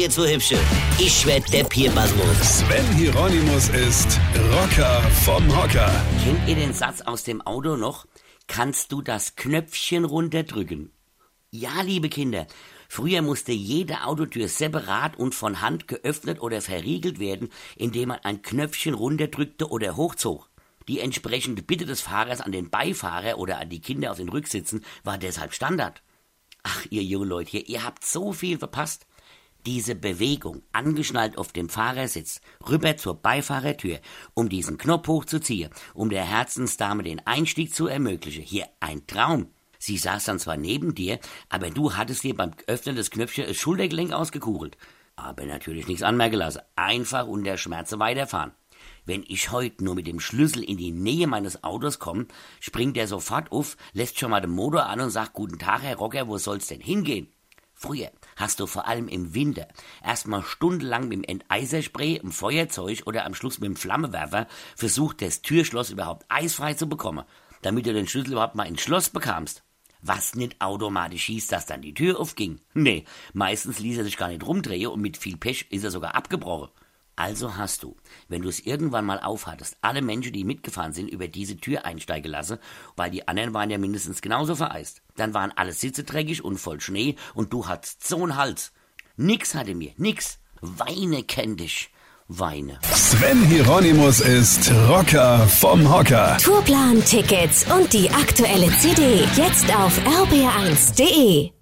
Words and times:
jetzt 0.00 0.14
so 0.14 0.26
hübsche. 0.26 0.58
Ich 0.98 1.26
werd 1.26 1.52
der 1.52 1.64
Pierpasmus. 1.64 2.60
Sven 2.60 2.96
Hieronymus 2.96 3.68
ist 3.68 4.18
Rocker 4.50 5.02
vom 5.24 5.46
Hocker. 5.54 5.92
Kennt 6.24 6.48
ihr 6.48 6.54
den 6.54 6.72
Satz 6.72 7.02
aus 7.02 7.22
dem 7.22 7.42
Auto 7.42 7.76
noch? 7.76 8.06
Kannst 8.46 8.92
du 8.92 9.02
das 9.02 9.36
Knöpfchen 9.36 10.06
runterdrücken? 10.06 10.90
Ja, 11.50 11.82
liebe 11.82 12.08
Kinder, 12.08 12.46
früher 12.88 13.20
musste 13.20 13.52
jede 13.52 14.04
Autotür 14.04 14.48
separat 14.48 15.18
und 15.18 15.34
von 15.34 15.60
Hand 15.60 15.86
geöffnet 15.86 16.40
oder 16.40 16.62
verriegelt 16.62 17.18
werden, 17.18 17.50
indem 17.76 18.08
man 18.08 18.20
ein 18.22 18.40
Knöpfchen 18.40 18.94
runterdrückte 18.94 19.68
oder 19.68 19.96
hochzog. 19.96 20.48
Die 20.88 21.00
entsprechende 21.00 21.60
Bitte 21.60 21.84
des 21.84 22.00
Fahrers 22.00 22.40
an 22.40 22.52
den 22.52 22.70
Beifahrer 22.70 23.38
oder 23.38 23.58
an 23.58 23.68
die 23.68 23.82
Kinder 23.82 24.12
auf 24.12 24.16
den 24.16 24.30
Rücksitzen 24.30 24.82
war 25.04 25.18
deshalb 25.18 25.52
Standard. 25.52 26.02
Ach, 26.62 26.86
ihr 26.88 27.02
jungen 27.02 27.28
Leute 27.28 27.50
hier, 27.50 27.68
ihr 27.68 27.84
habt 27.84 28.04
so 28.04 28.32
viel 28.32 28.58
verpasst. 28.58 29.06
Diese 29.66 29.94
Bewegung, 29.94 30.62
angeschnallt 30.72 31.36
auf 31.36 31.52
dem 31.52 31.68
Fahrersitz, 31.68 32.40
rüber 32.66 32.96
zur 32.96 33.16
Beifahrertür, 33.16 34.00
um 34.32 34.48
diesen 34.48 34.78
Knopf 34.78 35.06
hochzuziehen, 35.06 35.70
um 35.92 36.08
der 36.08 36.24
Herzensdame 36.24 37.02
den 37.02 37.26
Einstieg 37.26 37.74
zu 37.74 37.86
ermöglichen. 37.86 38.42
Hier 38.42 38.68
ein 38.80 39.06
Traum. 39.06 39.48
Sie 39.78 39.98
saß 39.98 40.24
dann 40.24 40.38
zwar 40.38 40.56
neben 40.56 40.94
dir, 40.94 41.18
aber 41.50 41.70
du 41.70 41.94
hattest 41.94 42.22
dir 42.22 42.34
beim 42.34 42.52
Öffnen 42.68 42.96
des 42.96 43.10
Knöpfchen 43.10 43.46
das 43.46 43.56
Schultergelenk 43.58 44.12
ausgekugelt. 44.12 44.78
Aber 45.14 45.44
natürlich 45.44 45.86
nichts 45.86 46.02
anmerken 46.02 46.36
lassen. 46.36 46.62
Einfach 46.76 47.26
unter 47.26 47.58
Schmerze 47.58 47.98
weiterfahren. 47.98 48.52
Wenn 49.04 49.24
ich 49.28 49.50
heute 49.50 49.84
nur 49.84 49.94
mit 49.94 50.06
dem 50.06 50.20
Schlüssel 50.20 50.64
in 50.64 50.78
die 50.78 50.90
Nähe 50.92 51.26
meines 51.26 51.64
Autos 51.64 51.98
komme, 51.98 52.26
springt 52.60 52.96
er 52.96 53.06
sofort 53.06 53.52
auf, 53.52 53.76
lässt 53.92 54.18
schon 54.18 54.30
mal 54.30 54.40
den 54.40 54.50
Motor 54.50 54.86
an 54.86 55.00
und 55.00 55.10
sagt, 55.10 55.34
guten 55.34 55.58
Tag, 55.58 55.82
Herr 55.82 55.96
Rocker, 55.96 56.28
wo 56.28 56.38
soll's 56.38 56.68
denn 56.68 56.80
hingehen? 56.80 57.30
Früher 57.82 58.10
hast 58.36 58.60
du 58.60 58.66
vor 58.66 58.86
allem 58.86 59.08
im 59.08 59.32
Winter 59.32 59.66
erstmal 60.04 60.42
stundenlang 60.42 61.08
mit 61.08 61.16
dem 61.16 61.24
Enteiserspray, 61.24 62.16
im 62.16 62.30
Feuerzeug 62.30 63.04
oder 63.06 63.24
am 63.24 63.34
Schluss 63.34 63.58
mit 63.58 63.68
dem 63.68 63.76
Flammewerfer 63.76 64.48
versucht, 64.76 65.22
das 65.22 65.40
Türschloss 65.40 65.88
überhaupt 65.88 66.26
eisfrei 66.28 66.74
zu 66.74 66.90
bekommen, 66.90 67.24
damit 67.62 67.86
du 67.86 67.94
den 67.94 68.06
Schlüssel 68.06 68.32
überhaupt 68.32 68.54
mal 68.54 68.68
ins 68.68 68.82
Schloss 68.82 69.08
bekamst. 69.08 69.64
Was 70.02 70.34
nicht 70.34 70.60
automatisch 70.60 71.24
hieß, 71.24 71.46
dass 71.46 71.64
dann 71.64 71.80
die 71.80 71.94
Tür 71.94 72.20
aufging. 72.20 72.60
Nee, 72.74 73.06
meistens 73.32 73.78
ließ 73.78 73.96
er 73.96 74.04
sich 74.04 74.18
gar 74.18 74.28
nicht 74.28 74.46
rumdrehen 74.46 74.88
und 74.88 75.00
mit 75.00 75.16
viel 75.16 75.38
Pech 75.38 75.66
ist 75.70 75.84
er 75.84 75.90
sogar 75.90 76.14
abgebrochen. 76.14 76.68
Also 77.20 77.58
hast 77.58 77.82
du, 77.82 77.96
wenn 78.28 78.40
du 78.40 78.48
es 78.48 78.60
irgendwann 78.60 79.04
mal 79.04 79.20
aufhattest, 79.20 79.76
alle 79.82 80.00
Menschen, 80.00 80.32
die 80.32 80.42
mitgefahren 80.42 80.94
sind, 80.94 81.10
über 81.10 81.28
diese 81.28 81.58
Tür 81.58 81.84
einsteigen 81.84 82.30
lassen, 82.30 82.56
weil 82.96 83.10
die 83.10 83.28
anderen 83.28 83.52
waren 83.52 83.68
ja 83.68 83.76
mindestens 83.76 84.22
genauso 84.22 84.56
vereist. 84.56 85.02
Dann 85.16 85.34
waren 85.34 85.52
alle 85.54 85.74
Sitze 85.74 86.04
dreckig 86.04 86.42
und 86.42 86.56
voll 86.56 86.80
Schnee 86.80 87.16
und 87.34 87.52
du 87.52 87.68
hattest 87.68 88.08
so 88.08 88.22
einen 88.22 88.36
Hals. 88.36 88.72
Nix 89.18 89.54
hatte 89.54 89.74
mir, 89.74 89.92
nix. 89.98 90.38
Weine 90.62 91.22
kenn 91.22 91.58
dich. 91.58 91.90
Weine. 92.28 92.78
Sven 92.90 93.44
Hieronymus 93.44 94.20
ist 94.20 94.72
Rocker 94.88 95.46
vom 95.46 95.92
Hocker. 95.92 96.38
Tourplan, 96.38 97.04
Tickets 97.04 97.66
und 97.70 97.92
die 97.92 98.08
aktuelle 98.08 98.74
CD 98.78 99.24
jetzt 99.36 99.66
auf 99.76 99.98
rb1.de. 100.06 101.59